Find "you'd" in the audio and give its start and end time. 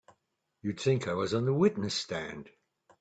0.63-0.79